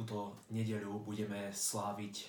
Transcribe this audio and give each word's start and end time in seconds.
túto 0.00 0.32
nedeľu 0.48 1.04
budeme 1.04 1.52
sláviť 1.52 2.24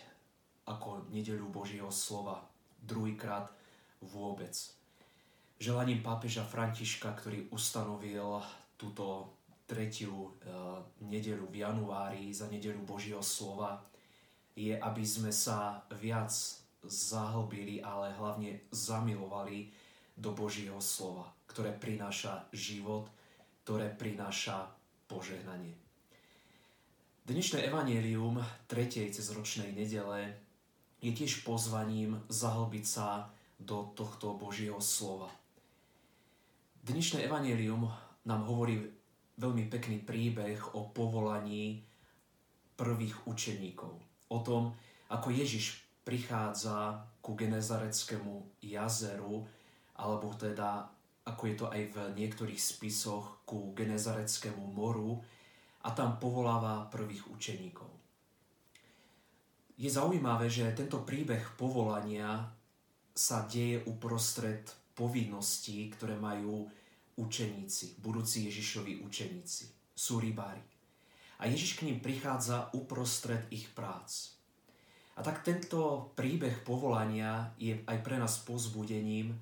ako 0.68 1.08
nedeľu 1.08 1.48
Božieho 1.48 1.88
slova. 1.88 2.44
Druhýkrát 2.84 3.48
vôbec. 4.04 4.52
Želaním 5.56 6.04
pápeža 6.04 6.44
Františka, 6.44 7.16
ktorý 7.16 7.48
ustanovil 7.56 8.44
túto 8.76 9.32
tretiu 9.64 10.12
uh, 10.12 10.84
nedeľu 11.00 11.48
v 11.48 11.64
januári 11.64 12.36
za 12.36 12.52
nedeľu 12.52 12.84
Božieho 12.84 13.24
slova, 13.24 13.80
je, 14.52 14.76
aby 14.76 15.04
sme 15.08 15.32
sa 15.32 15.80
viac 15.96 16.36
zahlbili, 16.84 17.80
ale 17.80 18.12
hlavne 18.20 18.68
zamilovali 18.76 19.72
do 20.20 20.36
Božieho 20.36 20.84
slova, 20.84 21.32
ktoré 21.48 21.72
prináša 21.72 22.52
život, 22.52 23.08
ktoré 23.64 23.96
prináša 23.96 24.68
požehnanie. 25.08 25.81
Dnešné 27.22 27.70
evanílium 27.70 28.42
3. 28.66 29.14
cezročnej 29.14 29.78
nedele 29.78 30.42
je 31.06 31.14
tiež 31.14 31.46
pozvaním 31.46 32.18
zahlbiť 32.34 32.82
sa 32.82 33.30
do 33.62 33.94
tohto 33.94 34.34
Božieho 34.34 34.82
slova. 34.82 35.30
Dnešné 36.82 37.22
evanílium 37.30 37.86
nám 38.26 38.42
hovorí 38.50 38.90
veľmi 39.38 39.70
pekný 39.70 40.02
príbeh 40.02 40.74
o 40.74 40.90
povolaní 40.90 41.86
prvých 42.74 43.30
učeníkov. 43.30 43.94
O 44.34 44.42
tom, 44.42 44.74
ako 45.14 45.30
Ježiš 45.30 45.78
prichádza 46.02 47.06
ku 47.22 47.38
Genezareckému 47.38 48.66
jazeru, 48.66 49.46
alebo 49.94 50.34
teda, 50.34 50.90
ako 51.30 51.42
je 51.46 51.54
to 51.54 51.66
aj 51.70 51.82
v 51.86 51.98
niektorých 52.18 52.58
spisoch, 52.58 53.46
ku 53.46 53.78
Genezareckému 53.78 54.74
moru, 54.74 55.22
a 55.82 55.90
tam 55.92 56.22
povoláva 56.22 56.86
prvých 56.90 57.26
učeníkov. 57.32 57.90
Je 59.82 59.90
zaujímavé, 59.90 60.46
že 60.46 60.70
tento 60.78 61.02
príbeh 61.02 61.58
povolania 61.58 62.54
sa 63.18 63.50
deje 63.50 63.82
uprostred 63.90 64.62
povinností, 64.94 65.90
ktoré 65.98 66.22
majú 66.22 66.70
učeníci, 67.18 67.98
budúci 67.98 68.46
Ježišovi 68.46 69.02
učeníci. 69.02 69.64
Sú 69.98 70.22
rybári. 70.22 70.62
A 71.42 71.50
Ježiš 71.50 71.82
k 71.82 71.90
ním 71.90 71.98
prichádza 71.98 72.70
uprostred 72.78 73.50
ich 73.50 73.66
prác. 73.74 74.38
A 75.18 75.26
tak 75.26 75.42
tento 75.42 76.14
príbeh 76.14 76.62
povolania 76.62 77.52
je 77.58 77.82
aj 77.84 77.98
pre 78.06 78.22
nás 78.22 78.38
pozbudením 78.46 79.34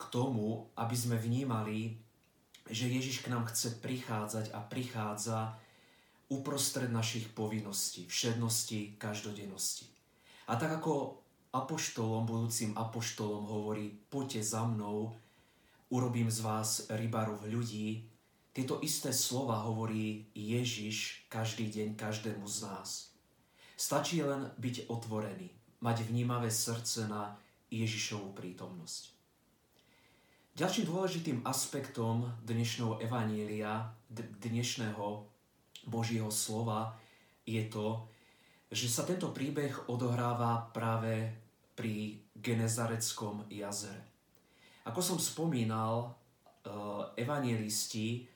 k 0.00 0.02
tomu, 0.08 0.72
aby 0.80 0.96
sme 0.96 1.20
vnímali 1.20 2.00
že 2.68 2.90
Ježiš 2.90 3.24
k 3.24 3.32
nám 3.32 3.48
chce 3.48 3.80
prichádzať 3.80 4.52
a 4.52 4.60
prichádza 4.60 5.56
uprostred 6.30 6.92
našich 6.92 7.32
povinností, 7.32 8.06
všednosti, 8.06 9.00
každodennosti. 9.00 9.86
A 10.46 10.56
tak 10.56 10.82
ako 10.82 11.18
apoštolom, 11.50 12.26
budúcim 12.26 12.74
apoštolom 12.78 13.46
hovorí, 13.46 13.90
poďte 14.10 14.42
za 14.42 14.62
mnou, 14.62 15.14
urobím 15.90 16.30
z 16.30 16.40
vás 16.40 16.86
rybarov 16.90 17.42
ľudí, 17.50 18.06
tieto 18.50 18.82
isté 18.82 19.14
slova 19.14 19.62
hovorí 19.62 20.26
Ježiš 20.34 21.26
každý 21.30 21.70
deň 21.70 21.94
každému 21.94 22.46
z 22.46 22.66
nás. 22.66 23.14
Stačí 23.78 24.22
len 24.22 24.50
byť 24.58 24.90
otvorený, 24.90 25.50
mať 25.80 26.10
vnímavé 26.10 26.50
srdce 26.50 27.06
na 27.06 27.38
Ježišovú 27.70 28.34
prítomnosť. 28.34 29.19
Ďalším 30.50 30.90
dôležitým 30.90 31.38
aspektom 31.46 32.26
dnešného 32.42 32.98
evanília, 32.98 33.94
dnešného 34.42 35.22
Božieho 35.86 36.26
slova 36.26 36.98
je 37.46 37.62
to, 37.70 38.02
že 38.66 38.90
sa 38.90 39.06
tento 39.06 39.30
príbeh 39.30 39.86
odohráva 39.86 40.66
práve 40.74 41.30
pri 41.78 42.18
Genezareckom 42.34 43.46
jazere. 43.46 44.10
Ako 44.90 44.98
som 44.98 45.22
spomínal, 45.22 46.18
eh, 46.66 46.70
evangelisti 47.22 48.26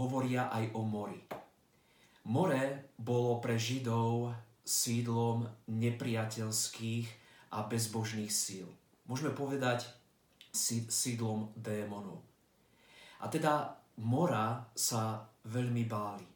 hovoria 0.00 0.48
aj 0.48 0.72
o 0.72 0.80
mori. 0.80 1.20
More 2.24 2.88
bolo 2.96 3.36
pre 3.44 3.60
Židov 3.60 4.32
sídlom 4.64 5.44
nepriateľských 5.68 7.06
a 7.52 7.68
bezbožných 7.68 8.32
síl. 8.32 8.64
Môžeme 9.04 9.36
povedať, 9.36 10.03
sídlom 10.54 11.50
démonov. 11.58 12.22
A 13.20 13.28
teda 13.28 13.74
mora 14.06 14.70
sa 14.78 15.26
veľmi 15.50 15.84
báli. 15.84 16.26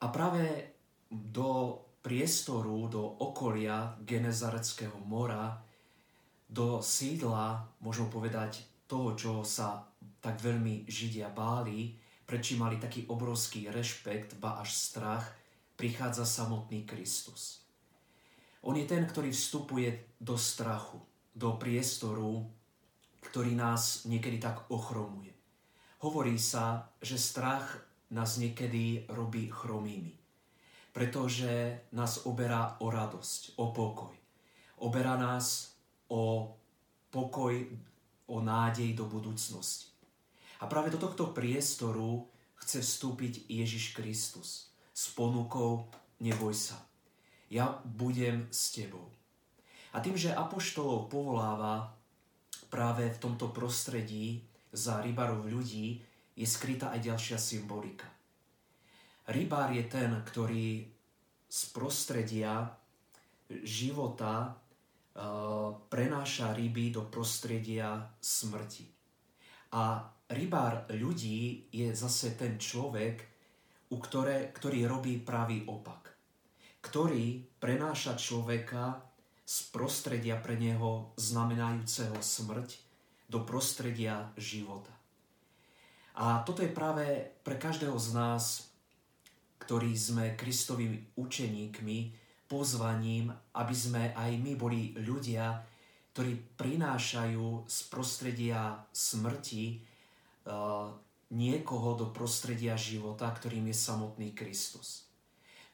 A 0.00 0.06
práve 0.08 0.74
do 1.10 1.80
priestoru, 2.02 2.88
do 2.88 3.02
okolia 3.02 3.94
Genezareckého 4.00 4.96
mora, 5.04 5.58
do 6.46 6.78
sídla, 6.78 7.66
môžeme 7.82 8.06
povedať, 8.06 8.62
toho, 8.86 9.18
čo 9.18 9.32
sa 9.42 9.82
tak 10.22 10.38
veľmi 10.38 10.86
Židia 10.86 11.30
báli, 11.34 11.98
prečo 12.22 12.54
mali 12.58 12.78
taký 12.78 13.06
obrovský 13.10 13.70
rešpekt, 13.70 14.38
ba 14.38 14.62
až 14.62 14.70
strach, 14.74 15.26
prichádza 15.74 16.22
samotný 16.22 16.86
Kristus. 16.86 17.62
On 18.66 18.74
je 18.74 18.86
ten, 18.86 19.06
ktorý 19.06 19.30
vstupuje 19.30 20.18
do 20.18 20.34
strachu, 20.34 20.98
do 21.34 21.54
priestoru, 21.54 22.46
ktorý 23.36 23.52
nás 23.52 24.08
niekedy 24.08 24.40
tak 24.40 24.64
ochromuje. 24.72 25.28
Hovorí 26.00 26.40
sa, 26.40 26.88
že 27.04 27.20
strach 27.20 27.68
nás 28.08 28.40
niekedy 28.40 29.04
robí 29.12 29.52
chromými, 29.52 30.16
pretože 30.96 31.84
nás 31.92 32.24
oberá 32.24 32.80
o 32.80 32.88
radosť, 32.88 33.60
o 33.60 33.76
pokoj. 33.76 34.16
Oberá 34.80 35.20
nás 35.20 35.76
o 36.08 36.48
pokoj, 37.12 37.60
o 38.24 38.40
nádej 38.40 38.96
do 38.96 39.04
budúcnosti. 39.04 39.92
A 40.56 40.64
práve 40.64 40.88
do 40.88 40.96
tohto 40.96 41.36
priestoru 41.36 42.24
chce 42.64 42.80
vstúpiť 42.80 43.52
Ježiš 43.52 43.92
Kristus 43.92 44.72
s 44.96 45.12
ponukou 45.12 45.92
neboj 46.24 46.56
sa. 46.56 46.80
Ja 47.52 47.84
budem 47.84 48.48
s 48.48 48.72
tebou. 48.72 49.12
A 49.92 50.00
tým, 50.00 50.16
že 50.16 50.32
Apoštolov 50.32 51.12
povoláva 51.12 51.95
práve 52.68 53.08
v 53.10 53.20
tomto 53.22 53.50
prostredí 53.54 54.44
za 54.72 55.00
rybarov 55.00 55.48
ľudí 55.48 56.02
je 56.36 56.46
skrytá 56.46 56.92
aj 56.92 57.00
ďalšia 57.00 57.38
symbolika. 57.40 58.06
Rybár 59.26 59.72
je 59.74 59.84
ten, 59.88 60.12
ktorý 60.22 60.86
z 61.46 61.60
prostredia 61.72 62.68
života 63.62 64.52
uh, 64.52 65.70
prenáša 65.88 66.52
ryby 66.52 66.92
do 66.94 67.06
prostredia 67.06 68.06
smrti. 68.18 68.86
A 69.74 70.02
rybár 70.30 70.86
ľudí 70.94 71.70
je 71.70 71.90
zase 71.94 72.38
ten 72.38 72.58
človek, 72.58 73.22
u 73.90 73.96
ktoré, 73.98 74.50
ktorý 74.50 74.86
robí 74.86 75.18
pravý 75.22 75.62
opak. 75.66 76.10
Ktorý 76.82 77.42
prenáša 77.58 78.14
človeka 78.14 79.05
z 79.46 79.56
prostredia 79.70 80.34
pre 80.42 80.58
neho 80.58 81.14
znamenajúceho 81.14 82.18
smrť 82.18 82.82
do 83.30 83.46
prostredia 83.46 84.34
života. 84.34 84.90
A 86.18 86.42
toto 86.42 86.66
je 86.66 86.74
práve 86.74 87.30
pre 87.46 87.54
každého 87.54 87.94
z 87.94 88.08
nás, 88.16 88.66
ktorí 89.62 89.94
sme 89.94 90.34
Kristovými 90.34 91.14
učeníkmi, 91.14 91.98
pozvaním, 92.50 93.30
aby 93.54 93.74
sme 93.74 94.02
aj 94.14 94.30
my 94.38 94.52
boli 94.58 94.94
ľudia, 94.98 95.62
ktorí 96.14 96.56
prinášajú 96.56 97.68
z 97.68 97.78
prostredia 97.90 98.80
smrti 98.90 99.78
uh, 100.48 100.88
niekoho 101.34 101.98
do 101.98 102.06
prostredia 102.14 102.78
života, 102.78 103.28
ktorým 103.28 103.68
je 103.68 103.76
samotný 103.76 104.30
Kristus. 104.32 105.06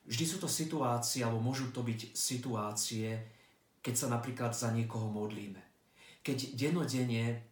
Vždy 0.03 0.25
sú 0.27 0.37
to 0.43 0.51
situácie, 0.51 1.23
alebo 1.23 1.39
môžu 1.39 1.71
to 1.71 1.85
byť 1.87 2.17
situácie, 2.17 3.23
keď 3.83 3.95
sa 3.99 4.07
napríklad 4.09 4.55
za 4.55 4.71
niekoho 4.71 5.11
modlíme. 5.11 5.59
Keď 6.23 6.55
denodene 6.55 7.43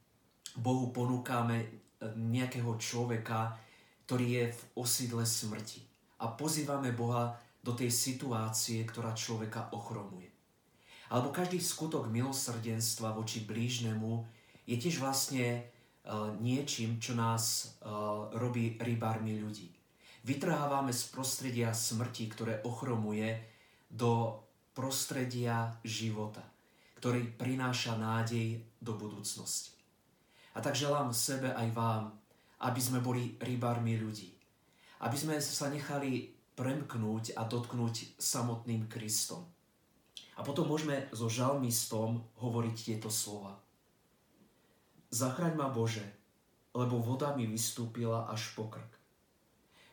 Bohu 0.54 0.94
ponúkame 0.94 1.58
e, 1.58 1.66
nejakého 2.14 2.78
človeka, 2.78 3.58
ktorý 4.06 4.26
je 4.26 4.44
v 4.54 4.62
osídle 4.78 5.26
smrti 5.26 5.82
a 6.22 6.30
pozývame 6.30 6.94
Boha 6.94 7.34
do 7.60 7.74
tej 7.76 7.90
situácie, 7.92 8.82
ktorá 8.86 9.12
človeka 9.12 9.70
ochromuje. 9.74 10.30
Alebo 11.10 11.34
každý 11.34 11.58
skutok 11.58 12.06
milosrdenstva 12.08 13.12
voči 13.14 13.42
blížnemu 13.42 14.22
je 14.64 14.76
tiež 14.78 15.02
vlastne 15.02 15.66
uh, 16.06 16.30
niečím, 16.38 17.02
čo 17.02 17.18
nás 17.18 17.74
uh, 17.82 18.30
robí 18.38 18.78
rybármi 18.78 19.42
ľudí. 19.42 19.68
Vytrhávame 20.22 20.94
z 20.94 21.02
prostredia 21.10 21.74
smrti, 21.74 22.24
ktoré 22.30 22.54
ochromuje, 22.62 23.42
do 23.90 24.38
prostredia 24.80 25.76
života, 25.84 26.40
ktorý 26.96 27.36
prináša 27.36 28.00
nádej 28.00 28.64
do 28.80 28.96
budúcnosti. 28.96 29.76
A 30.56 30.64
tak 30.64 30.72
želám 30.72 31.12
sebe 31.12 31.52
aj 31.52 31.68
vám, 31.76 32.16
aby 32.64 32.80
sme 32.80 33.04
boli 33.04 33.36
rybármi 33.36 34.00
ľudí. 34.00 34.32
Aby 35.04 35.16
sme 35.20 35.36
sa 35.44 35.68
nechali 35.68 36.32
premknúť 36.56 37.36
a 37.36 37.44
dotknúť 37.44 38.16
samotným 38.16 38.88
Kristom. 38.88 39.44
A 40.36 40.40
potom 40.40 40.64
môžeme 40.64 41.12
so 41.12 41.28
žalmistom 41.28 42.24
hovoriť 42.40 42.76
tieto 42.80 43.12
slova. 43.12 43.60
Zachraň 45.12 45.60
ma 45.60 45.68
Bože, 45.68 46.08
lebo 46.72 47.04
voda 47.04 47.36
mi 47.36 47.44
vystúpila 47.44 48.32
až 48.32 48.56
po 48.56 48.72
krk. 48.72 48.92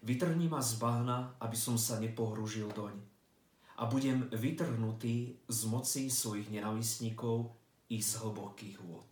Vytrhni 0.08 0.48
ma 0.48 0.64
z 0.64 0.80
bahna, 0.80 1.36
aby 1.44 1.60
som 1.60 1.76
sa 1.76 2.00
nepohružil 2.00 2.72
doň. 2.72 3.17
A 3.78 3.86
budem 3.86 4.30
vytrhnutý 4.34 5.38
z 5.48 5.64
moci 5.66 6.10
svojich 6.10 6.50
nenavistníkov 6.50 7.54
i 7.90 8.02
z 8.02 8.12
hlbokých 8.16 8.82
vôd. 8.82 9.06